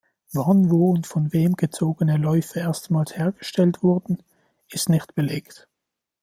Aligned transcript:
Wann, 0.33 0.71
wo 0.71 0.89
und 0.89 1.05
von 1.05 1.31
wem 1.31 1.55
gezogene 1.55 2.17
Läufe 2.17 2.59
erstmals 2.59 3.15
hergestellt 3.15 3.83
wurden, 3.83 4.23
ist 4.67 4.89
nicht 4.89 5.13
belegt. 5.13 5.67